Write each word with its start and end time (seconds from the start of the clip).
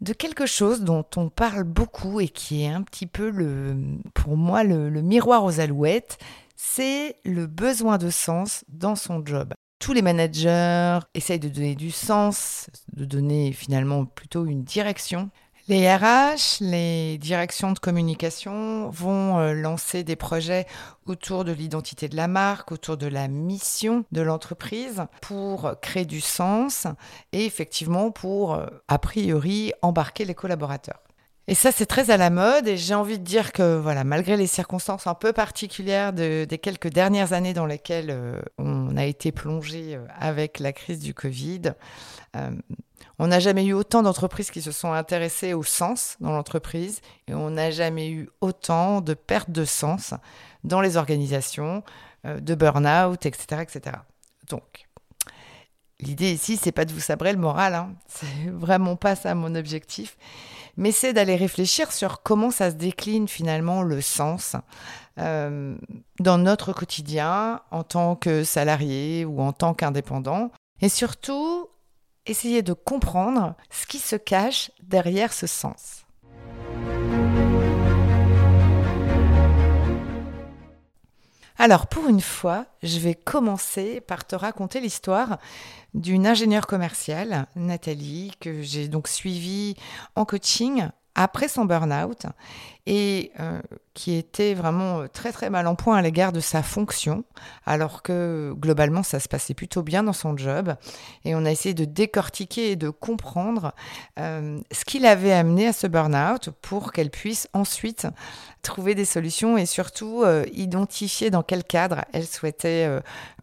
de 0.00 0.12
quelque 0.12 0.46
chose 0.46 0.82
dont 0.82 1.04
on 1.16 1.28
parle 1.28 1.64
beaucoup 1.64 2.20
et 2.20 2.28
qui 2.28 2.64
est 2.64 2.68
un 2.68 2.82
petit 2.82 3.06
peu 3.06 3.30
le, 3.30 3.76
pour 4.14 4.36
moi 4.36 4.64
le, 4.64 4.90
miroir 5.02 5.44
aux 5.44 5.60
alouettes, 5.60 6.18
c'est 6.56 7.16
le 7.24 7.46
besoin 7.46 7.98
de 7.98 8.10
sens 8.10 8.64
dans 8.68 8.96
son 8.96 9.24
job. 9.24 9.54
Tous 9.78 9.92
les 9.92 10.02
managers 10.02 10.98
essayent 11.14 11.40
de 11.40 11.48
donner 11.48 11.74
du 11.74 11.90
sens, 11.90 12.68
de 12.92 13.04
donner 13.04 13.52
finalement 13.52 14.06
plutôt 14.06 14.46
une 14.46 14.64
direction 14.64 15.30
les 15.66 15.88
RH, 15.88 16.60
les 16.60 17.16
directions 17.16 17.72
de 17.72 17.78
communication 17.78 18.90
vont 18.90 19.38
euh, 19.38 19.54
lancer 19.54 20.04
des 20.04 20.16
projets 20.16 20.66
autour 21.06 21.44
de 21.44 21.52
l'identité 21.52 22.08
de 22.08 22.16
la 22.16 22.28
marque, 22.28 22.70
autour 22.70 22.98
de 22.98 23.06
la 23.06 23.28
mission 23.28 24.04
de 24.12 24.20
l'entreprise 24.20 25.06
pour 25.22 25.72
créer 25.80 26.04
du 26.04 26.20
sens 26.20 26.86
et 27.32 27.46
effectivement 27.46 28.10
pour, 28.10 28.54
euh, 28.54 28.66
a 28.88 28.98
priori, 28.98 29.72
embarquer 29.80 30.26
les 30.26 30.34
collaborateurs. 30.34 31.00
Et 31.46 31.54
ça, 31.54 31.72
c'est 31.72 31.86
très 31.86 32.10
à 32.10 32.16
la 32.16 32.30
mode 32.30 32.66
et 32.66 32.76
j'ai 32.76 32.94
envie 32.94 33.18
de 33.18 33.24
dire 33.24 33.52
que, 33.52 33.76
voilà, 33.76 34.02
malgré 34.02 34.36
les 34.36 34.46
circonstances 34.46 35.06
un 35.06 35.14
peu 35.14 35.32
particulières 35.32 36.12
des 36.12 36.58
quelques 36.62 36.88
dernières 36.88 37.34
années 37.34 37.52
dans 37.52 37.66
lesquelles 37.66 38.10
euh, 38.10 38.40
on 38.58 38.96
a 38.96 39.04
été 39.04 39.30
plongé 39.30 39.98
avec 40.18 40.58
la 40.58 40.72
crise 40.72 41.00
du 41.00 41.12
Covid, 41.12 41.74
on 43.18 43.28
n'a 43.28 43.40
jamais 43.40 43.64
eu 43.64 43.72
autant 43.72 44.02
d'entreprises 44.02 44.50
qui 44.50 44.60
se 44.60 44.72
sont 44.72 44.92
intéressées 44.92 45.54
au 45.54 45.62
sens 45.62 46.16
dans 46.20 46.32
l'entreprise 46.32 47.00
et 47.28 47.34
on 47.34 47.50
n'a 47.50 47.70
jamais 47.70 48.10
eu 48.10 48.28
autant 48.40 49.00
de 49.00 49.14
perte 49.14 49.50
de 49.50 49.64
sens 49.64 50.14
dans 50.64 50.80
les 50.80 50.96
organisations, 50.96 51.84
euh, 52.26 52.40
de 52.40 52.54
burn-out, 52.54 53.24
etc., 53.26 53.62
etc. 53.62 53.96
Donc, 54.48 54.88
l'idée 56.04 56.32
ici, 56.32 56.56
c'est 56.56 56.72
pas 56.72 56.84
de 56.84 56.92
vous 56.92 57.00
sabrer 57.00 57.32
le 57.32 57.38
moral, 57.38 57.74
hein. 57.74 57.94
c'est 58.08 58.50
vraiment 58.50 58.96
pas 58.96 59.16
ça 59.16 59.34
mon 59.34 59.54
objectif, 59.54 60.16
mais 60.76 60.92
c'est 60.92 61.12
d'aller 61.12 61.36
réfléchir 61.36 61.92
sur 61.92 62.22
comment 62.22 62.50
ça 62.50 62.70
se 62.70 62.76
décline 62.76 63.28
finalement 63.28 63.82
le 63.82 64.00
sens 64.00 64.56
euh, 65.18 65.76
dans 66.20 66.38
notre 66.38 66.72
quotidien 66.72 67.60
en 67.70 67.82
tant 67.84 68.16
que 68.16 68.44
salarié 68.44 69.24
ou 69.24 69.40
en 69.40 69.52
tant 69.52 69.74
qu'indépendant, 69.74 70.50
et 70.80 70.88
surtout 70.88 71.68
essayer 72.26 72.62
de 72.62 72.72
comprendre 72.72 73.54
ce 73.70 73.86
qui 73.86 73.98
se 73.98 74.16
cache 74.16 74.70
derrière 74.82 75.32
ce 75.32 75.46
sens. 75.46 76.03
Alors 81.56 81.86
pour 81.86 82.08
une 82.08 82.20
fois, 82.20 82.66
je 82.82 82.98
vais 82.98 83.14
commencer 83.14 84.00
par 84.00 84.26
te 84.26 84.34
raconter 84.34 84.80
l'histoire 84.80 85.38
d'une 85.94 86.26
ingénieure 86.26 86.66
commerciale, 86.66 87.46
Nathalie, 87.54 88.32
que 88.40 88.62
j'ai 88.62 88.88
donc 88.88 89.06
suivie 89.06 89.76
en 90.16 90.24
coaching 90.24 90.88
après 91.14 91.48
son 91.48 91.64
burn-out 91.64 92.26
et 92.86 93.32
euh, 93.40 93.60
qui 93.94 94.14
était 94.14 94.52
vraiment 94.52 95.00
euh, 95.00 95.06
très 95.08 95.32
très 95.32 95.48
mal 95.48 95.66
en 95.66 95.74
point 95.74 95.96
à 95.96 96.02
l'égard 96.02 96.32
de 96.32 96.40
sa 96.40 96.62
fonction, 96.62 97.24
alors 97.64 98.02
que 98.02 98.54
globalement 98.58 99.02
ça 99.02 99.20
se 99.20 99.28
passait 99.28 99.54
plutôt 99.54 99.82
bien 99.82 100.02
dans 100.02 100.12
son 100.12 100.36
job. 100.36 100.74
Et 101.24 101.34
on 101.34 101.46
a 101.46 101.50
essayé 101.50 101.74
de 101.74 101.86
décortiquer 101.86 102.72
et 102.72 102.76
de 102.76 102.90
comprendre 102.90 103.72
euh, 104.18 104.60
ce 104.70 104.84
qui 104.84 104.98
l'avait 104.98 105.32
amené 105.32 105.68
à 105.68 105.72
ce 105.72 105.86
burn-out 105.86 106.50
pour 106.60 106.92
qu'elle 106.92 107.10
puisse 107.10 107.48
ensuite 107.54 108.06
trouver 108.60 108.94
des 108.94 109.04
solutions 109.04 109.56
et 109.56 109.66
surtout 109.66 110.24
identifier 110.54 111.28
dans 111.28 111.42
quel 111.42 111.64
cadre 111.64 112.02
elle 112.14 112.26
souhaitait 112.26 112.88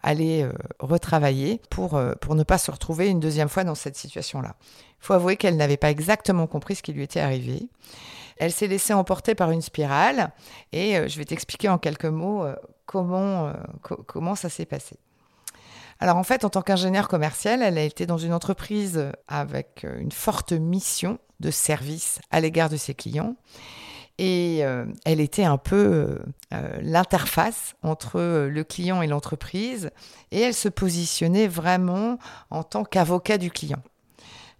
aller 0.02 0.50
retravailler 0.80 1.62
pour, 1.70 2.02
pour 2.22 2.34
ne 2.34 2.42
pas 2.42 2.58
se 2.58 2.72
retrouver 2.72 3.08
une 3.08 3.20
deuxième 3.20 3.48
fois 3.48 3.64
dans 3.64 3.76
cette 3.76 3.96
situation-là. 3.96 4.56
Faut 5.02 5.14
avouer 5.14 5.36
qu'elle 5.36 5.58
n'avait 5.58 5.78
pas 5.78 5.90
exactement 5.90 6.48
compris 6.48 6.76
ce 6.76 6.84
qui 6.84 6.94
lui 6.94 7.04
était 7.04 7.20
arrivé. 7.20 7.68
Elle 8.38 8.52
s'est 8.52 8.68
laissée 8.68 8.94
emporter 8.94 9.36
par 9.36 9.52
une 9.52 9.62
spirale 9.62 10.32
et 10.72 10.98
euh, 10.98 11.08
je 11.08 11.18
vais 11.18 11.26
t'expliquer 11.26 11.70
en 11.70 11.78
quelques 11.78 12.06
mots 12.06 12.44
euh, 12.44 12.56
comment, 12.86 13.48
euh, 13.48 13.54
comment 13.82 14.36
ça 14.36 14.50
s'est 14.50 14.66
passé. 14.66 14.96
Alors 16.00 16.18
en 16.18 16.24
fait, 16.24 16.46
en 16.46 16.50
tant 16.50 16.62
qu'ingénieure 16.62 17.08
commerciale, 17.08 17.62
elle 17.62 17.78
a 17.78 17.84
été 17.84 18.06
dans 18.06 18.18
une 18.18 18.34
entreprise 18.34 19.12
avec 19.28 19.86
une 20.00 20.12
forte 20.12 20.54
mission 20.54 21.20
de 21.40 21.52
service 21.52 22.20
à 22.32 22.40
l'égard 22.40 22.70
de 22.70 22.78
ses 22.78 22.96
clients. 22.96 23.36
Et 24.18 24.60
elle 25.06 25.20
était 25.20 25.46
un 25.46 25.58
peu 25.58 26.20
l'interface 26.82 27.74
entre 27.82 28.20
le 28.20 28.64
client 28.64 29.02
et 29.02 29.08
l'entreprise. 29.08 29.90
Et 30.32 30.42
elle 30.42 30.54
se 30.54 30.70
positionnait 30.70 31.48
vraiment 31.48 32.20
en 32.52 32.62
tant 32.62 32.84
qu'avocat 32.84 33.40
du 33.40 33.50
client. 33.50 33.82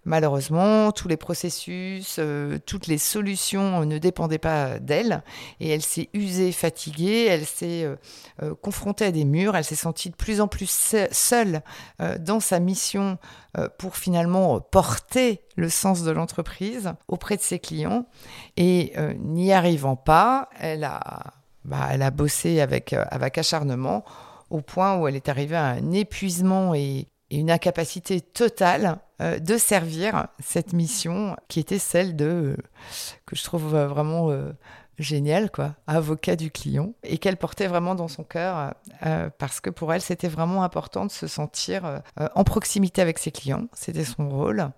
Malheureusement, 0.04 0.90
tous 0.90 1.06
les 1.06 1.16
processus, 1.16 2.16
euh, 2.18 2.58
toutes 2.66 2.88
les 2.88 2.98
solutions 2.98 3.84
ne 3.84 3.98
dépendaient 3.98 4.38
pas 4.38 4.80
d'elle. 4.80 5.22
Et 5.60 5.68
elle 5.68 5.82
s'est 5.82 6.08
usée, 6.12 6.50
fatiguée, 6.50 7.26
elle 7.26 7.46
s'est 7.46 7.84
euh, 7.84 7.94
euh, 8.42 8.54
confrontée 8.56 9.04
à 9.04 9.12
des 9.12 9.24
murs, 9.24 9.54
elle 9.54 9.64
s'est 9.64 9.76
sentie 9.76 10.10
de 10.10 10.16
plus 10.16 10.40
en 10.40 10.48
plus 10.48 10.96
seule 11.12 11.62
dans 12.20 12.40
sa 12.40 12.58
mission 12.58 13.18
pour 13.78 13.96
finalement 13.96 14.60
porter 14.60 15.42
le 15.56 15.68
sens 15.68 16.02
de 16.02 16.10
l'entreprise 16.10 16.92
auprès 17.06 17.36
de 17.36 17.42
ses 17.42 17.58
clients. 17.58 18.06
Et 18.56 18.94
n'y 19.18 19.52
arrivant 19.52 19.96
pas, 19.96 20.48
elle 20.58 20.84
a, 20.84 21.34
bah, 21.64 21.88
elle 21.90 22.02
a 22.02 22.10
bossé 22.10 22.60
avec, 22.60 22.92
avec 22.92 23.38
acharnement 23.38 24.04
au 24.50 24.60
point 24.60 24.96
où 24.96 25.06
elle 25.06 25.16
est 25.16 25.28
arrivée 25.28 25.56
à 25.56 25.66
un 25.66 25.92
épuisement 25.92 26.74
et 26.74 27.08
une 27.30 27.50
incapacité 27.50 28.20
totale 28.20 28.98
euh, 29.22 29.38
de 29.38 29.56
servir 29.56 30.26
cette 30.42 30.72
mission 30.72 31.36
qui 31.46 31.60
était 31.60 31.78
celle 31.78 32.16
de, 32.16 32.56
que 33.24 33.36
je 33.36 33.44
trouve 33.44 33.76
vraiment 33.76 34.30
euh, 34.30 34.50
géniale, 34.98 35.50
quoi, 35.50 35.76
avocat 35.86 36.34
du 36.34 36.50
client, 36.50 36.94
et 37.04 37.18
qu'elle 37.18 37.36
portait 37.36 37.68
vraiment 37.68 37.94
dans 37.94 38.08
son 38.08 38.24
cœur, 38.24 38.74
euh, 39.06 39.30
parce 39.38 39.60
que 39.60 39.70
pour 39.70 39.92
elle, 39.92 40.00
c'était 40.00 40.28
vraiment 40.28 40.64
important 40.64 41.06
de 41.06 41.10
se 41.12 41.28
sentir 41.28 42.02
en 42.34 42.44
proximité 42.44 43.00
avec 43.00 43.18
ses 43.18 43.30
clients, 43.30 43.66
c'était 43.74 44.04
son 44.04 44.28
rôle, 44.28 44.70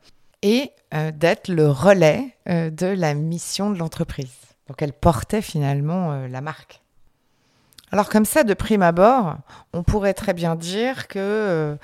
et 0.42 0.72
d'être 1.14 1.48
le 1.48 1.68
relais 1.68 2.36
de 2.46 2.86
la 2.86 3.14
mission 3.14 3.70
de 3.70 3.78
l'entreprise. 3.78 4.32
Donc 4.68 4.82
elle 4.82 4.92
portait 4.92 5.42
finalement 5.42 6.26
la 6.26 6.40
marque. 6.40 6.82
Alors 7.92 8.08
comme 8.08 8.24
ça, 8.24 8.44
de 8.44 8.54
prime 8.54 8.82
abord, 8.82 9.36
on 9.72 9.82
pourrait 9.82 10.14
très 10.14 10.34
bien 10.34 10.54
dire 10.54 11.08
que 11.08 11.78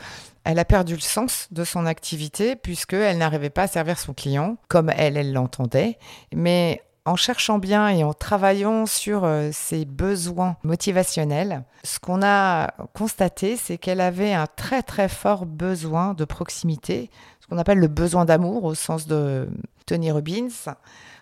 elle 0.45 0.59
a 0.59 0.65
perdu 0.65 0.95
le 0.95 1.01
sens 1.01 1.49
de 1.51 1.65
son 1.65 1.87
activité 1.87 2.57
puisqu'elle 2.57 3.19
n'arrivait 3.19 3.51
pas 3.51 3.63
à 3.63 3.69
servir 3.69 3.99
son 3.99 4.15
client 4.15 4.57
comme 4.69 4.91
elle, 4.91 5.17
elle 5.17 5.33
l'entendait. 5.33 5.99
Mais 6.35 6.83
en 7.05 7.17
cherchant 7.17 7.59
bien 7.59 7.89
et 7.89 8.05
en 8.05 8.13
travaillant 8.13 8.87
sur 8.87 9.25
euh, 9.25 9.51
ses 9.53 9.85
besoins 9.85 10.57
motivationnels, 10.63 11.65
ce 11.83 11.99
qu'on 11.99 12.23
a 12.23 12.73
constaté, 12.95 13.57
c'est 13.57 13.79
qu'elle 13.79 14.01
avait 14.01 14.33
un 14.33 14.47
très 14.47 14.83
très 14.83 15.09
fort 15.09 15.47
besoin 15.47 16.15
de 16.15 16.25
proximité, 16.25 17.11
ce 17.41 17.47
qu'on 17.47 17.59
appelle 17.59 17.79
le 17.79 17.89
besoin 17.89 18.25
d'amour 18.25 18.65
au 18.65 18.75
sens 18.75 19.07
de 19.07 19.49
Tony 19.87 20.11
Robbins. 20.11 20.49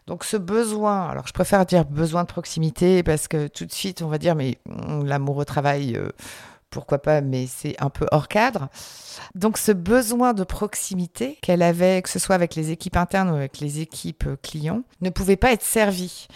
Donc 0.07 0.25
ce 0.25 0.37
besoin, 0.37 1.09
alors 1.09 1.27
je 1.27 1.33
préfère 1.33 1.67
dire 1.67 1.85
besoin 1.85 2.23
de 2.23 2.29
proximité 2.29 3.03
parce 3.03 3.29
que 3.29 3.47
tout 3.47 3.67
de 3.67 3.73
suite 3.73 4.03
on 4.03 4.09
va 4.09 4.19
dire 4.19 4.35
mais 4.35 4.59
l'amour 5.05 5.37
au 5.37 5.45
travail, 5.45 5.97
euh, 5.97 6.09
pourquoi 6.71 6.99
pas, 6.99 7.21
mais 7.21 7.47
c'est 7.47 7.75
un 7.81 7.91
peu 7.91 8.07
hors 8.13 8.29
cadre. 8.29 8.69
Donc 9.35 9.59
ce 9.59 9.73
besoin 9.73 10.35
de 10.35 10.45
proximité 10.45 11.39
qu'elle 11.43 11.63
avait, 11.63 12.03
que 12.03 12.09
ce 12.09 12.19
soit 12.19 12.35
avec 12.35 12.55
les 12.55 12.71
équipes 12.71 12.97
internes 12.97 13.31
ou 13.31 13.35
avec 13.35 13.61
les 13.61 13.81
équipes 13.81 14.27
euh, 14.27 14.37
clients, 14.43 14.83
ne 15.01 15.11
pouvait 15.11 15.37
pas 15.37 15.53
être 15.53 15.63
servi. 15.63 16.29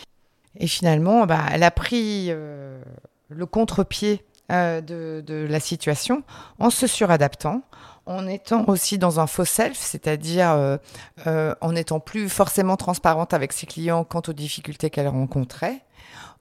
Et 0.58 0.66
finalement, 0.66 1.26
bah, 1.26 1.44
elle 1.50 1.62
a 1.62 1.70
pris 1.70 2.26
euh, 2.30 2.82
le 3.28 3.46
contre-pied 3.46 4.24
euh, 4.50 4.80
de, 4.80 5.22
de, 5.26 5.46
la 5.48 5.60
situation 5.60 6.22
en 6.58 6.70
se 6.70 6.86
suradaptant, 6.86 7.62
en 8.06 8.26
étant 8.26 8.64
aussi 8.68 8.98
dans 8.98 9.20
un 9.20 9.26
faux 9.26 9.44
self, 9.44 9.78
c'est-à-dire 9.78 10.78
en 11.26 11.72
n'étant 11.72 12.00
plus 12.00 12.28
forcément 12.28 12.76
transparente 12.76 13.32
avec 13.34 13.52
ses 13.52 13.66
clients 13.66 14.04
quant 14.04 14.22
aux 14.26 14.32
difficultés 14.32 14.90
qu'elle 14.90 15.08
rencontrait, 15.08 15.82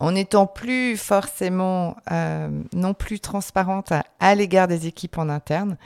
en 0.01 0.13
n'étant 0.13 0.47
plus 0.47 0.97
forcément 0.97 1.95
euh, 2.11 2.49
non 2.73 2.95
plus 2.95 3.19
transparente 3.19 3.93
à, 4.19 4.35
l'égard 4.35 4.67
des 4.67 4.87
équipes 4.87 5.19
en 5.19 5.29
interne, 5.29 5.77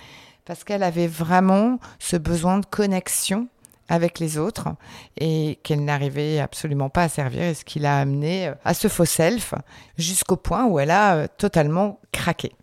parce 0.46 0.64
qu'elle 0.64 0.84
avait 0.84 1.08
vraiment 1.08 1.80
ce 2.00 2.16
besoin 2.16 2.60
de 2.60 2.66
connexion 2.66 3.50
avec 3.90 4.20
les 4.20 4.38
autres 4.38 4.70
et 5.18 5.60
qu'elle 5.64 5.84
n'arrivait 5.84 6.40
absolument 6.40 6.90
pas 6.90 7.04
à 7.04 7.10
servir 7.10 7.44
et 7.44 7.54
ce 7.54 7.66
qui 7.66 7.80
l'a 7.80 8.00
amené 8.00 8.48
euh, 8.48 8.54
à 8.64 8.74
ce 8.74 8.88
faux 8.88 9.06
self 9.06 9.54
jusqu'au 9.98 10.38
point 10.38 10.66
où 10.66 10.80
elle 10.80 10.92
a 10.92 11.16
euh, 11.16 11.28
totalement 11.38 12.00
craqué. 12.14 12.54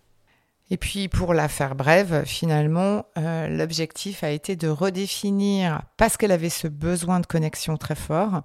Et 0.72 0.78
puis 0.78 1.08
pour 1.08 1.34
la 1.34 1.48
faire 1.48 1.74
brève, 1.74 2.24
finalement, 2.24 3.04
l'objectif 3.16 4.24
a 4.24 4.30
été 4.30 4.56
de 4.56 4.68
redéfinir, 4.68 5.82
parce 5.98 6.16
qu'elle 6.16 6.32
avait 6.32 6.48
ce 6.48 6.66
besoin 6.66 7.20
de 7.20 7.26
connexion 7.26 7.76
très 7.76 7.94
fort, 7.94 8.40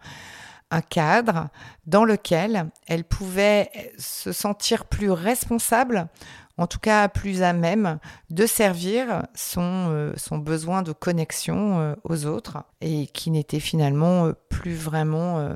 un 0.69 0.81
cadre 0.81 1.47
dans 1.85 2.03
lequel 2.03 2.69
elle 2.85 3.06
pouvait 3.06 3.71
se 3.97 4.33
sentir 4.33 4.83
plus 4.85 5.09
responsable, 5.09 6.09
en 6.57 6.68
tout 6.68 6.79
cas 6.79 7.07
plus 7.07 7.44
à 7.44 7.53
même 7.53 8.00
de 8.29 8.45
servir 8.45 9.24
son, 9.33 9.88
euh, 9.91 10.38
besoin 10.38 10.81
de 10.81 10.91
connexion 10.91 11.79
euh, 11.79 11.95
aux 12.03 12.25
autres 12.25 12.57
et 12.81 13.07
qui 13.07 13.31
n'était 13.31 13.59
finalement 13.62 14.25
euh, 14.25 14.33
plus 14.50 14.75
vraiment 14.75 15.56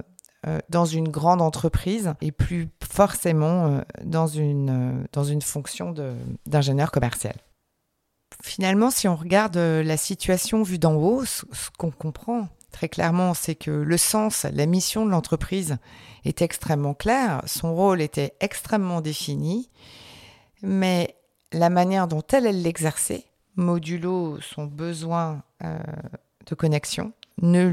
dans 0.69 0.85
une 0.85 1.09
grande 1.09 1.41
entreprise 1.41 2.13
et 2.21 2.31
plus 2.31 2.69
forcément 2.83 3.81
dans, 4.03 4.27
une, 4.27 5.05
dans 5.13 5.23
une 5.23 5.41
fonction 5.41 5.93
d'ingénieur 6.47 6.91
commercial. 6.91 7.35
Finalement, 8.41 8.89
si 8.89 9.07
on 9.07 9.15
regarde 9.15 9.57
la 9.57 9.97
situation 9.97 10.63
vue 10.63 10.79
d'en 10.79 10.95
haut, 10.95 11.25
ce 11.25 11.43
qu'on 11.77 11.91
comprend, 11.91 12.47
très 12.71 12.89
clairement, 12.89 13.33
c'est 13.33 13.55
que 13.55 13.71
le 13.71 13.97
sens, 13.97 14.45
la 14.51 14.65
mission 14.65 15.05
de 15.05 15.11
l'entreprise 15.11 15.77
est 16.25 16.41
extrêmement 16.41 16.93
claire, 16.93 17.41
son 17.45 17.75
rôle 17.75 18.01
était 18.01 18.33
extrêmement 18.39 19.01
défini, 19.01 19.69
mais 20.63 21.15
la 21.51 21.69
manière 21.69 22.07
dont 22.07 22.23
elle, 22.31 22.61
l'exerçait, 22.61 23.25
modulo 23.55 24.39
son 24.41 24.65
besoin 24.65 25.43
euh, 25.63 25.77
de 26.47 26.55
connexion, 26.55 27.11
ne 27.41 27.67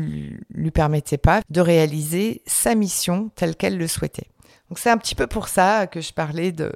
lui 0.51 0.71
permettait 0.71 1.19
pas 1.19 1.43
de 1.49 1.61
réaliser 1.61 2.43
sa 2.47 2.75
mission 2.75 3.31
telle 3.35 3.57
qu'elle 3.57 3.79
le 3.79 3.89
souhaitait. 3.89 4.29
Donc 4.69 4.79
c'est 4.79 4.91
un 4.91 4.99
petit 4.99 5.15
peu 5.15 5.27
pour 5.27 5.49
ça 5.49 5.87
que 5.87 6.01
je 6.01 6.13
parlais 6.13 6.53
de, 6.53 6.73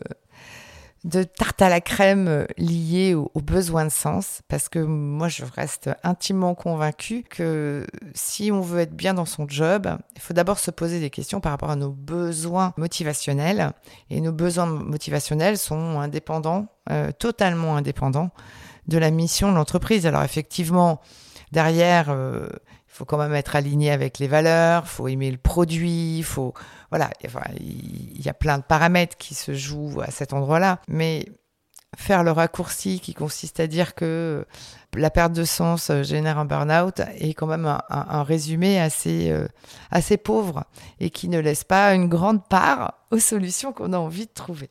tarte 1.37 1.61
à 1.61 1.69
la 1.69 1.81
crème 1.81 2.29
euh, 2.29 2.47
liée 2.57 3.15
aux, 3.15 3.31
besoins 3.41 3.85
de 3.85 3.91
sens, 3.91 4.41
parce 4.49 4.69
que 4.69 4.79
moi 4.79 5.29
je 5.29 5.45
reste 5.45 5.91
intimement 6.03 6.55
convaincue 6.55 7.25
que 7.29 7.87
si 8.15 8.51
on 8.51 8.61
veut 8.61 8.81
être 8.81 8.95
bien 8.95 9.13
dans 9.13 9.27
son 9.27 9.47
job, 9.49 9.89
il 10.15 10.23
faut 10.23 10.33
d'abord 10.33 10.59
se 10.59 10.71
poser 10.71 11.01
des 11.01 11.11
questions 11.11 11.41
par 11.41 11.53
rapport 11.53 11.71
à 11.71 11.77
nos 11.77 11.91
besoins 11.91 12.73
motivationnels, 12.77 13.73
et 14.11 14.21
nos 14.21 14.33
besoins 14.33 14.67
motivationnels 14.67 15.59
sont 15.59 16.01
indépendants, 16.01 16.69
euh, 16.91 17.11
totalement 17.13 17.77
indépendants 17.77 18.31
de 18.89 18.99
la 18.99 19.11
mission 19.11 19.51
de 19.51 19.57
l'entreprise. 19.57 20.07
Alors 20.07 20.23
effectivement, 20.23 21.01
derrière, 21.53 22.07
euh, 22.09 22.49
il 22.93 22.97
faut 22.97 23.07
quand 23.07 23.17
même 23.17 23.35
être 23.35 23.57
aligné 23.57 23.91
avec 23.91 24.19
les 24.19 24.29
valeurs, 24.29 24.83
il 24.85 24.91
faut 24.91 25.09
aimer 25.09 25.31
le 25.31 25.39
produit, 25.39 26.19
il 26.19 26.25
faut 26.25 26.53
voilà, 26.91 27.11
il 27.59 28.21
y 28.21 28.29
a 28.29 28.35
plein 28.35 28.59
de 28.59 28.63
paramètres 28.63 29.17
qui 29.17 29.35
se 29.35 29.55
jouent 29.55 30.03
à 30.03 30.11
cet 30.11 30.35
endroit-là, 30.35 30.79
mais 30.89 31.25
faire 31.97 32.23
le 32.23 32.33
raccourci 32.33 33.01
qui 33.01 33.15
consiste 33.15 33.61
à 33.61 33.67
dire 33.67 33.95
que 33.95 34.47
la 34.95 35.11
perte 35.11 35.33
de 35.33 35.45
sens 35.45 35.91
génère 36.03 36.39
un 36.39 36.45
burn-out 36.45 37.01
est 37.17 37.33
quand 37.33 37.47
même 37.47 37.65
un, 37.67 38.23
résumé 38.25 38.79
assez, 38.79 39.31
euh, 39.31 39.49
assez 39.91 40.19
pauvre 40.19 40.65
et 41.01 41.09
qui 41.09 41.29
ne 41.29 41.39
laisse 41.39 41.65
pas 41.65 41.95
une 41.95 42.09
grande 42.09 42.47
part 42.47 42.99
aux 43.11 43.19
solutions 43.19 43.73
qu'on 43.73 43.95
a 43.95 43.99
envie 43.99 44.27
de 44.27 44.33
trouver. 44.33 44.69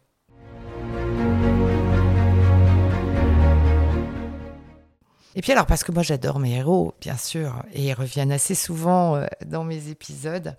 Et 5.35 5.41
puis 5.41 5.51
alors, 5.51 5.65
parce 5.65 5.83
que 5.83 5.91
moi 5.91 6.03
j'adore 6.03 6.39
mes 6.39 6.55
héros, 6.55 6.93
bien 6.99 7.17
sûr, 7.17 7.63
et 7.73 7.87
ils 7.87 7.93
reviennent 7.93 8.31
assez 8.31 8.55
souvent 8.55 9.15
euh, 9.15 9.25
dans 9.45 9.63
mes 9.63 9.89
épisodes, 9.89 10.55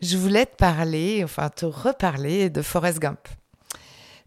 je 0.00 0.16
voulais 0.16 0.46
te 0.46 0.56
parler, 0.56 1.22
enfin 1.24 1.48
te 1.48 1.64
reparler 1.64 2.50
de 2.50 2.60
Forrest 2.60 2.98
Gump. 2.98 3.28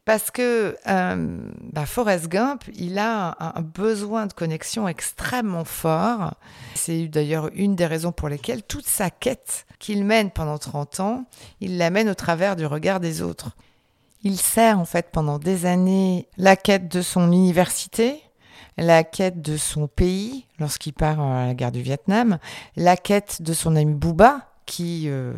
Parce 0.08 0.32
que 0.32 0.78
euh, 0.88 1.38
bah, 1.74 1.86
Forrest 1.86 2.30
Gump, 2.30 2.64
il 2.76 2.98
a 2.98 3.36
un, 3.40 3.62
besoin 3.62 4.26
de 4.26 4.32
connexion 4.32 4.88
extrêmement 4.88 5.66
fort. 5.66 6.34
C'est 6.76 7.10
d'ailleurs 7.10 7.50
une 7.54 7.76
des 7.76 7.86
raisons 7.86 8.14
pour 8.14 8.30
lesquelles 8.30 8.64
toute 8.64 8.88
sa 8.88 9.10
quête 9.10 9.66
qu'il 9.80 10.06
mène 10.06 10.32
pendant 10.32 10.58
30 10.58 11.02
ans, 11.02 11.26
il 11.60 11.78
la 11.78 11.90
mène 11.90 12.08
au 12.08 12.16
travers 12.16 12.56
du 12.56 12.66
regard 12.66 13.02
des 13.02 13.22
autres. 13.22 13.52
Il 14.24 14.38
sert 14.38 14.80
en 14.80 14.86
fait 14.86 15.10
pendant 15.12 15.40
des 15.40 15.66
années 15.66 16.30
la 16.38 16.56
quête 16.56 16.88
de 16.88 17.02
son 17.02 17.32
université, 17.32 18.24
la 18.78 19.04
quête 19.04 19.42
de 19.42 19.58
son 19.58 19.88
pays 19.88 20.46
lorsqu'il 20.60 20.94
part 20.94 21.20
à 21.20 21.48
la 21.48 21.54
guerre 21.54 21.72
du 21.72 21.82
Vietnam, 21.82 22.40
la 22.76 22.98
quête 22.98 23.42
de 23.42 23.54
son 23.54 23.76
ami 23.76 23.94
Booba, 23.94 24.48
qui, 24.68 25.06
euh, 25.08 25.34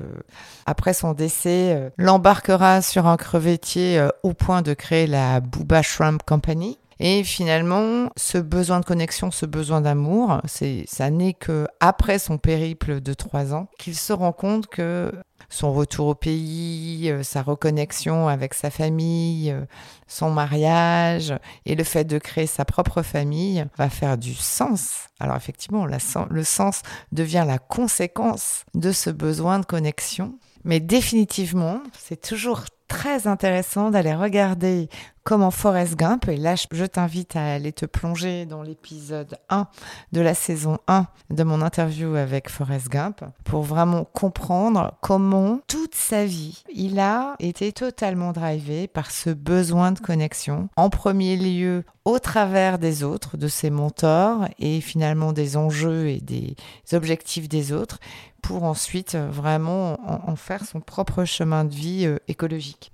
après 0.65 0.93
son 0.93 1.13
décès, 1.13 1.73
euh, 1.73 1.89
l'embarquera 1.97 2.81
sur 2.81 3.05
un 3.07 3.15
crevettier 3.15 3.99
euh, 3.99 4.09
au 4.23 4.33
point 4.33 4.61
de 4.61 4.73
créer 4.73 5.07
la 5.07 5.39
Booba 5.39 5.81
Shrimp 5.81 6.23
Company. 6.25 6.78
Et 6.99 7.23
finalement, 7.23 8.09
ce 8.17 8.37
besoin 8.37 8.81
de 8.81 8.85
connexion, 8.85 9.31
ce 9.31 9.45
besoin 9.45 9.79
d'amour, 9.79 10.41
c'est, 10.45 10.83
ça 10.85 11.09
n'est 11.09 11.33
que 11.33 11.65
après 11.79 12.19
son 12.19 12.37
périple 12.37 12.99
de 12.99 13.13
trois 13.13 13.53
ans 13.53 13.69
qu'il 13.77 13.95
se 13.95 14.11
rend 14.11 14.33
compte 14.33 14.67
que 14.67 15.11
son 15.47 15.71
retour 15.71 16.07
au 16.07 16.15
pays, 16.15 17.09
euh, 17.09 17.23
sa 17.23 17.41
reconnexion 17.41 18.27
avec 18.27 18.53
sa 18.53 18.69
famille, 18.69 19.51
euh, 19.51 19.65
son 20.07 20.29
mariage 20.29 21.33
et 21.65 21.75
le 21.75 21.83
fait 21.85 22.03
de 22.03 22.17
créer 22.17 22.47
sa 22.47 22.65
propre 22.65 23.01
famille 23.01 23.65
va 23.77 23.89
faire 23.89 24.17
du 24.17 24.33
sens. 24.33 25.07
Alors 25.19 25.37
effectivement, 25.37 25.85
le 25.85 26.43
sens 26.43 26.81
devient 27.13 27.45
la 27.47 27.57
conséquence 27.57 28.65
de 28.73 28.91
ce 28.91 29.09
besoin 29.09 29.59
de 29.59 29.65
connexion. 29.65 30.37
Mais 30.65 30.81
définitivement, 30.81 31.81
c'est 31.97 32.21
toujours 32.21 32.65
très 32.89 33.27
intéressant 33.27 33.91
d'aller 33.91 34.13
regarder 34.13 34.89
comment 35.29 35.51
Forrest 35.51 35.95
Gump, 35.95 36.27
et 36.27 36.37
là 36.37 36.55
je 36.55 36.85
t'invite 36.85 37.35
à 37.35 37.53
aller 37.53 37.71
te 37.71 37.85
plonger 37.85 38.47
dans 38.47 38.63
l'épisode 38.63 39.37
1 39.49 39.67
de 40.11 40.21
la 40.21 40.33
saison 40.33 40.79
1 40.87 41.05
de 41.29 41.43
mon 41.43 41.61
interview 41.61 42.15
avec 42.15 42.49
Forrest 42.49 42.89
Gump, 42.89 43.23
pour 43.43 43.61
vraiment 43.61 44.05
comprendre 44.05 44.97
comment 45.01 45.59
toute 45.67 45.93
sa 45.93 46.25
vie, 46.25 46.63
il 46.73 46.99
a 46.99 47.35
été 47.37 47.71
totalement 47.71 48.31
drivé 48.31 48.87
par 48.87 49.11
ce 49.11 49.29
besoin 49.29 49.91
de 49.91 49.99
connexion, 49.99 50.67
en 50.75 50.89
premier 50.89 51.37
lieu 51.37 51.83
au 52.05 52.17
travers 52.17 52.79
des 52.79 53.03
autres, 53.03 53.37
de 53.37 53.47
ses 53.47 53.69
mentors, 53.69 54.47
et 54.57 54.81
finalement 54.81 55.31
des 55.31 55.57
enjeux 55.57 56.07
et 56.07 56.21
des 56.21 56.55
objectifs 56.91 57.47
des 57.47 57.71
autres, 57.71 57.99
pour 58.41 58.63
ensuite 58.63 59.15
vraiment 59.15 59.99
en, 60.27 60.35
faire 60.35 60.65
son 60.65 60.79
propre 60.79 61.23
chemin 61.23 61.65
de 61.65 61.75
vie 61.75 62.07
euh, 62.07 62.17
écologique. 62.27 62.91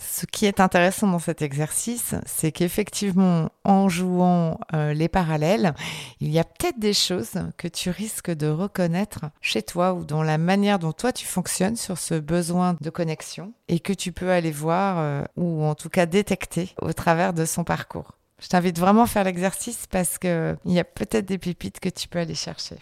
Ce 0.00 0.24
qui 0.24 0.46
est 0.46 0.60
intéressant 0.60 1.08
dans 1.08 1.18
cet 1.18 1.42
exercice, 1.42 2.14
c'est 2.24 2.52
qu'effectivement, 2.52 3.50
en 3.64 3.90
jouant 3.90 4.58
euh, 4.72 4.94
les 4.94 5.08
parallèles, 5.08 5.74
il 6.20 6.30
y 6.30 6.38
a 6.38 6.44
peut-être 6.44 6.78
des 6.78 6.94
choses 6.94 7.34
que 7.58 7.68
tu 7.68 7.90
risques 7.90 8.30
de 8.30 8.48
reconnaître 8.48 9.26
chez 9.42 9.62
toi 9.62 9.92
ou 9.92 10.04
dans 10.04 10.22
la 10.22 10.38
manière 10.38 10.78
dont 10.78 10.92
toi 10.92 11.12
tu 11.12 11.26
fonctionnes 11.26 11.76
sur 11.76 11.98
ce 11.98 12.14
besoin 12.14 12.76
de 12.80 12.88
connexion 12.88 13.52
et 13.68 13.78
que 13.78 13.92
tu 13.92 14.12
peux 14.12 14.30
aller 14.30 14.50
voir 14.50 14.96
euh, 14.98 15.22
ou 15.36 15.64
en 15.64 15.74
tout 15.74 15.90
cas 15.90 16.06
détecter 16.06 16.70
au 16.80 16.94
travers 16.94 17.34
de 17.34 17.44
son 17.44 17.62
parcours. 17.62 18.12
Je 18.40 18.48
t'invite 18.48 18.78
vraiment 18.78 19.02
à 19.02 19.06
faire 19.06 19.24
l'exercice 19.24 19.86
parce 19.86 20.16
qu'il 20.16 20.56
y 20.64 20.78
a 20.78 20.84
peut-être 20.84 21.26
des 21.26 21.36
pépites 21.36 21.78
que 21.78 21.90
tu 21.90 22.08
peux 22.08 22.20
aller 22.20 22.34
chercher. 22.34 22.76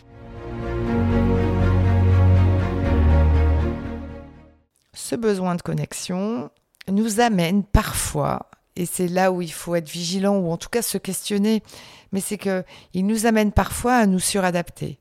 ce 4.98 5.14
besoin 5.14 5.54
de 5.54 5.62
connexion 5.62 6.50
nous 6.90 7.20
amène 7.20 7.64
parfois, 7.64 8.50
et 8.76 8.86
c'est 8.86 9.08
là 9.08 9.32
où 9.32 9.42
il 9.42 9.52
faut 9.52 9.74
être 9.74 9.88
vigilant 9.88 10.36
ou 10.36 10.50
en 10.50 10.56
tout 10.56 10.68
cas 10.68 10.82
se 10.82 10.98
questionner, 10.98 11.62
mais 12.12 12.20
c'est 12.20 12.38
que 12.38 12.64
il 12.94 13.06
nous 13.06 13.26
amène 13.26 13.52
parfois 13.52 13.94
à 13.94 14.06
nous 14.06 14.20
suradapter, 14.20 14.98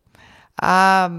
à, 0.61 1.09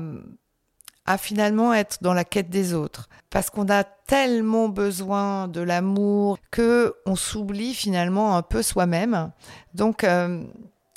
à 1.06 1.18
finalement 1.18 1.72
être 1.72 1.98
dans 2.02 2.14
la 2.14 2.24
quête 2.24 2.50
des 2.50 2.74
autres. 2.74 3.08
Parce 3.30 3.50
qu'on 3.50 3.68
a 3.68 3.84
tellement 3.84 4.68
besoin 4.68 5.48
de 5.48 5.60
l'amour 5.60 6.38
que 6.50 6.94
on 7.06 7.14
s'oublie 7.14 7.74
finalement 7.74 8.36
un 8.36 8.42
peu 8.42 8.62
soi-même. 8.62 9.30
Donc, 9.74 10.02
euh, 10.02 10.42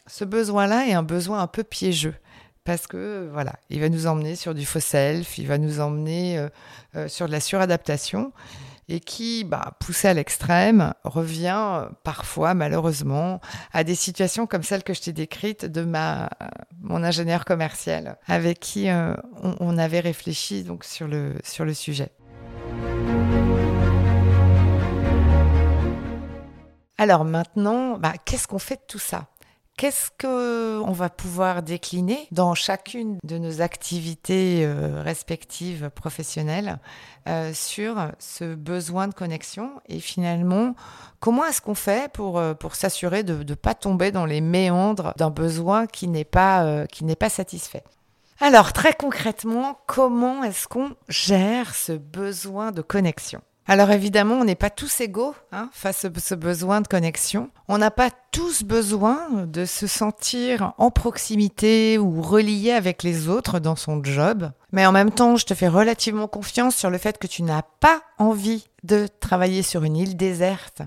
ce 0.08 0.25
besoin-là 0.25 0.88
est 0.88 0.94
un 0.94 1.04
besoin 1.04 1.42
un 1.42 1.48
peu 1.48 1.63
piégeux 1.63 2.16
parce 2.63 2.88
que 2.88 3.30
voilà, 3.32 3.54
il 3.70 3.80
va 3.80 3.90
nous 3.90 4.08
emmener 4.08 4.36
sur 4.36 4.54
du 4.54 4.66
faux 4.66 4.80
self, 4.80 5.38
il 5.38 5.48
va 5.48 5.58
nous 5.58 5.80
emmener 5.80 6.38
euh, 6.38 6.50
euh, 6.96 7.08
sur 7.08 7.25
de 7.28 7.32
la 7.32 7.40
suradaptation 7.40 8.32
et 8.91 9.00
qui, 9.00 9.45
bah, 9.45 9.77
poussé 9.79 10.10
à 10.10 10.13
l'extrême, 10.13 10.93
revient 11.05 11.88
parfois 12.03 12.53
malheureusement 12.53 13.39
à 13.71 13.86
des 13.86 13.95
situations 13.95 14.48
comme 14.48 14.63
celle 14.63 14.83
que 14.83 14.93
je 14.93 15.01
t'ai 15.01 15.13
décrite 15.13 15.65
de 15.65 15.83
ma 15.83 16.29
mon 16.81 17.03
ingénieur 17.03 17.45
commercial 17.45 18.17
avec 18.27 18.60
qui 18.60 18.89
euh, 18.89 19.13
on, 19.41 19.77
avait 19.77 20.01
réfléchi 20.01 20.63
donc 20.63 20.83
sur 20.83 21.07
le 21.07 21.74
sujet. 21.74 22.12
Alors 26.98 27.24
maintenant, 27.24 27.98
bah, 27.98 28.13
qu'est-ce 28.25 28.48
qu'on 28.48 28.60
fait 28.60 28.75
de 28.75 28.86
tout 28.88 29.00
ça? 29.00 29.31
Qu'est-ce 29.82 30.12
qu'on 30.22 30.92
va 30.92 31.10
pouvoir 31.10 31.64
décliner 31.64 32.28
dans 32.30 32.54
chacune 32.54 33.18
de 33.24 33.40
nos 33.40 33.62
activités 33.62 34.64
euh, 34.64 35.02
respectives 35.02 35.90
professionnelles 35.90 36.78
euh, 37.28 37.52
sur 37.56 37.96
ce 38.20 38.54
besoin 38.54 39.08
de 39.08 39.16
connexion? 39.16 39.72
Et 39.90 40.00
finalement 40.00 40.76
comment 41.20 41.44
est-ce 41.46 41.62
qu'on 41.62 41.74
fait 41.74 42.14
pour, 42.14 42.38
euh, 42.38 42.54
s'assurer 42.74 43.24
de 43.24 43.44
ne 43.44 43.56
pas 43.56 43.74
tomber 43.74 44.12
dans 44.12 44.28
les 44.28 44.40
méandres 44.40 45.16
d'un 45.18 45.32
besoin 45.32 45.88
qui 45.88 46.08
n'est 46.08 46.26
pas 46.26 46.86
satisfait? 47.30 47.84
Alors 48.40 48.74
très 48.74 48.94
concrètement, 48.94 49.80
comment 49.88 50.44
est-ce 50.44 50.68
qu'on 50.68 50.92
gère 51.10 51.74
ce 51.74 51.94
besoin 51.94 52.72
de 52.72 52.84
connexion? 52.84 53.42
Alors 53.68 53.91
évidemment, 53.91 54.36
on 54.36 54.44
n'est 54.44 54.56
pas 54.56 54.70
tous 54.70 55.01
égaux 55.01 55.36
hein, 55.51 55.70
face 55.72 56.03
à 56.06 56.10
ce 56.20 56.36
besoin 56.36 56.82
de 56.82 56.88
connexion. 56.88 57.50
On 57.68 57.77
n'a 57.77 57.91
pas 57.91 58.10
tous 58.32 58.63
besoin 58.63 59.46
de 59.46 59.65
se 59.65 59.88
sentir 59.88 60.74
en 60.77 60.89
proximité 60.89 61.98
ou 61.98 62.22
relié 62.22 62.72
avec 62.72 63.03
les 63.03 63.30
autres 63.30 63.60
dans 63.60 63.75
son 63.75 64.03
job. 64.03 64.51
Mais 64.72 64.86
en 64.86 64.92
même 64.92 65.12
temps, 65.12 65.36
je 65.36 65.46
te 65.46 65.54
fais 65.54 65.68
relativement 65.68 66.28
confiance 66.28 66.75
sur 66.75 66.90
le 66.90 66.98
fait 66.98 67.18
que 67.18 67.28
tu 67.28 67.44
n'as 67.44 67.63
pas 67.80 68.01
envie 68.18 68.68
de 68.84 69.08
travailler 69.20 69.62
sur 69.63 69.84
une 69.84 69.98
île 69.98 70.18
déserte 70.18 70.82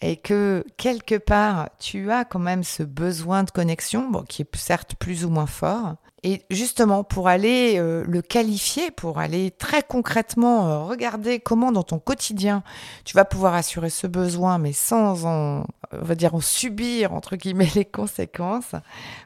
et 0.00 0.16
que 0.16 0.64
quelque 0.76 1.16
part, 1.16 1.70
tu 1.78 2.10
as 2.10 2.24
quand 2.24 2.38
même 2.38 2.64
ce 2.64 2.82
besoin 2.82 3.44
de 3.44 3.50
connexion, 3.50 4.08
bon, 4.10 4.22
qui 4.22 4.42
est 4.42 4.56
certes 4.56 4.94
plus 4.96 5.24
ou 5.24 5.30
moins 5.30 5.46
fort. 5.46 5.94
Et 6.24 6.42
justement, 6.50 7.04
pour 7.04 7.28
aller 7.28 7.76
euh, 7.78 8.04
le 8.06 8.22
qualifier, 8.22 8.90
pour 8.90 9.18
aller 9.18 9.52
très 9.52 9.82
concrètement 9.82 10.68
euh, 10.68 10.78
regarder 10.80 11.38
comment 11.38 11.70
dans 11.70 11.84
ton 11.84 12.00
quotidien 12.00 12.64
tu 13.04 13.14
vas 13.14 13.24
pouvoir 13.24 13.54
assurer 13.54 13.88
ce 13.88 14.08
besoin, 14.08 14.58
mais 14.58 14.72
sans 14.72 15.26
en, 15.26 15.64
on 15.92 16.04
va 16.04 16.14
dire, 16.16 16.34
en 16.34 16.40
subir, 16.40 17.14
entre 17.14 17.36
guillemets, 17.36 17.70
les 17.76 17.84
conséquences, 17.84 18.74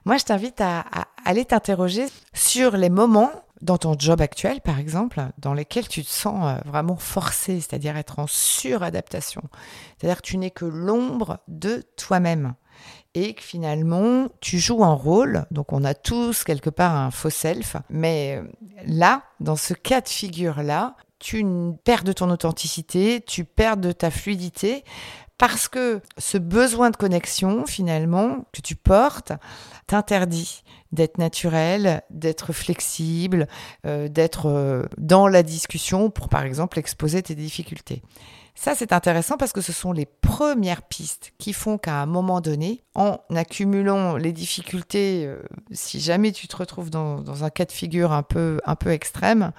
moi 0.05 0.19
je 0.19 0.25
t'invite 0.25 0.61
à, 0.61 0.81
à 0.81 1.07
aller 1.25 1.45
t'interroger 1.45 2.07
sur 2.33 2.77
les 2.77 2.91
moments 2.91 3.31
dans 3.61 3.79
ton 3.79 3.97
job 3.97 4.21
actuel, 4.21 4.61
par 4.61 4.79
exemple, 4.79 5.23
dans 5.39 5.55
lesquels 5.55 5.89
tu 5.89 6.03
te 6.03 6.11
sens 6.11 6.45
euh, 6.45 6.69
vraiment 6.69 6.97
forcé, 6.97 7.61
c'est-à-dire 7.61 7.97
être 7.97 8.19
en 8.19 8.27
suradaptation. 8.27 9.43
C'est-à-dire 9.97 10.21
que 10.21 10.27
tu 10.27 10.37
n'es 10.37 10.51
que 10.51 10.65
l'ombre 10.65 11.39
de 11.47 11.85
toi-même 11.97 12.55
et 13.15 13.35
que 13.35 13.43
finalement 13.43 14.29
tu 14.41 14.59
joues 14.59 14.85
un 14.85 14.95
rôle. 14.95 15.47
Donc 15.51 15.73
on 15.73 15.85
a 15.85 15.95
tous 15.95 16.43
quelque 16.45 16.71
part 16.71 16.97
un 16.97 17.11
faux 17.11 17.31
self, 17.31 17.77
mais 17.89 18.43
euh, 18.43 18.49
là, 18.87 19.23
dans 19.39 19.57
ce 19.57 19.75
cas 19.75 20.01
de 20.01 20.09
figure-là, 20.09 20.97
tu 21.23 21.47
perds 21.85 22.03
de 22.03 22.13
ton 22.13 22.29
authenticité, 22.31 23.23
tu 23.25 23.45
perds 23.45 23.77
de 23.77 23.93
ta 23.93 24.11
fluidité 24.11 24.85
parce 25.39 25.69
que 25.69 26.01
ce 26.19 26.37
besoin 26.37 26.91
de 26.91 26.97
connexion 26.97 27.65
finalement 27.65 28.45
que 28.53 28.61
tu 28.61 28.75
portes 28.75 29.33
t'interdit 29.87 30.63
d'être 30.91 31.19
naturel, 31.19 32.03
d'être 32.11 32.53
flexible, 32.53 33.47
euh, 33.87 34.09
d'être 34.09 34.47
euh, 34.47 34.83
dans 34.99 35.29
la 35.29 35.45
discussion 35.45 36.11
pour 36.11 36.29
par 36.29 36.43
exemple 36.43 36.79
exposer 36.79 37.23
tes 37.23 37.37
difficultés. 37.37 38.03
Ça, 38.55 38.75
c'est 38.75 38.93
intéressant 38.93 39.39
parce 39.39 39.53
que 39.53 39.63
ce 39.63 39.73
sont 39.73 39.93
les 39.93 40.05
premières 40.07 40.83
pistes 40.83 41.33
qui 41.39 41.53
font 41.53 41.79
qu'à 41.79 42.03
un 42.03 42.07
moment 42.07 42.41
donné, 42.41 42.83
en 42.95 43.19
accumulant 43.35 44.17
les 44.17 44.33
difficultés, 44.33 45.25
euh, 45.27 45.43
si 45.71 46.01
jamais 46.01 46.33
tu 46.33 46.49
te 46.49 46.57
retrouves 46.57 46.91
dans, 46.91 47.45
un 47.45 47.51
cas 47.51 47.65
de 47.65 47.73
figure 47.73 48.13
un 48.13 48.23
peu, 48.23 48.61
un 48.67 48.77
peu 48.77 48.91
extrême, 48.91 49.53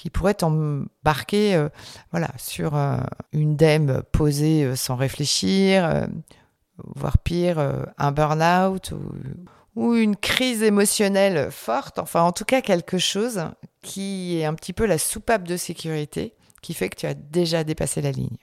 qui 0.00 0.08
pourrait 0.08 0.32
t'embarquer 0.32 1.54
euh, 1.54 1.68
voilà, 2.10 2.30
sur 2.38 2.74
euh, 2.74 2.96
une 3.32 3.54
dème 3.54 4.02
posée 4.12 4.74
sans 4.74 4.96
réfléchir, 4.96 6.08
voire 6.96 7.18
pire, 7.18 7.58
un 7.98 8.10
burn-out 8.10 8.92
ou, 8.92 9.00
ou 9.76 9.94
une 9.94 10.16
crise 10.16 10.62
émotionnelle 10.62 11.50
forte, 11.50 11.98
enfin 11.98 12.22
en 12.22 12.32
tout 12.32 12.46
cas 12.46 12.62
quelque 12.62 12.96
chose 12.96 13.44
qui 13.82 14.38
est 14.38 14.46
un 14.46 14.54
petit 14.54 14.72
peu 14.72 14.86
la 14.86 14.96
soupape 14.96 15.46
de 15.46 15.58
sécurité 15.58 16.34
qui 16.62 16.72
fait 16.72 16.88
que 16.88 16.96
tu 16.96 17.06
as 17.06 17.14
déjà 17.14 17.62
dépassé 17.62 18.00
la 18.00 18.10
ligne. 18.10 18.38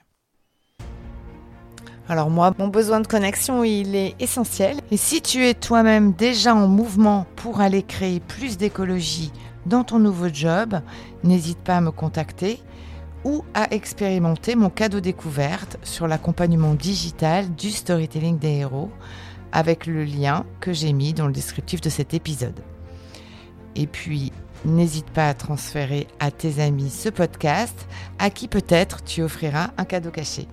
Alors 2.08 2.30
moi, 2.30 2.54
mon 2.56 2.68
besoin 2.68 3.00
de 3.00 3.06
connexion, 3.06 3.64
il 3.64 3.94
est 3.94 4.14
essentiel. 4.18 4.78
Et 4.90 4.96
si 4.96 5.20
tu 5.20 5.44
es 5.44 5.52
toi-même 5.52 6.12
déjà 6.12 6.54
en 6.54 6.66
mouvement 6.66 7.26
pour 7.36 7.60
aller 7.60 7.82
créer 7.82 8.20
plus 8.20 8.56
d'écologie 8.56 9.30
dans 9.68 9.84
ton 9.84 9.98
nouveau 9.98 10.28
job, 10.32 10.80
n'hésite 11.22 11.58
pas 11.58 11.76
à 11.76 11.80
me 11.80 11.90
contacter 11.90 12.60
ou 13.24 13.44
à 13.54 13.72
expérimenter 13.74 14.56
mon 14.56 14.70
cadeau 14.70 15.00
découverte 15.00 15.78
sur 15.82 16.08
l'accompagnement 16.08 16.74
digital 16.74 17.54
du 17.54 17.70
storytelling 17.70 18.38
des 18.38 18.56
héros 18.58 18.90
avec 19.52 19.86
le 19.86 20.04
lien 20.04 20.44
que 20.60 20.72
j'ai 20.72 20.92
mis 20.92 21.12
dans 21.12 21.26
le 21.26 21.32
descriptif 21.32 21.80
de 21.80 21.90
cet 21.90 22.14
épisode. 22.14 22.60
Et 23.76 23.86
puis, 23.86 24.32
n'hésite 24.64 25.10
pas 25.10 25.28
à 25.28 25.34
transférer 25.34 26.06
à 26.20 26.30
tes 26.30 26.60
amis 26.60 26.90
ce 26.90 27.08
podcast, 27.08 27.86
à 28.18 28.30
qui 28.30 28.48
peut-être 28.48 29.04
tu 29.04 29.22
offriras 29.22 29.70
un 29.76 29.84
cadeau 29.84 30.10
caché. 30.10 30.48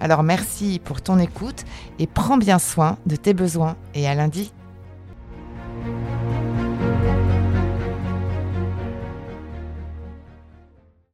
Alors 0.00 0.22
merci 0.22 0.80
pour 0.82 1.00
ton 1.00 1.18
écoute 1.18 1.64
et 1.98 2.06
prends 2.06 2.38
bien 2.38 2.58
soin 2.58 2.98
de 3.06 3.16
tes 3.16 3.34
besoins 3.34 3.76
et 3.94 4.08
à 4.08 4.14
lundi. 4.14 4.52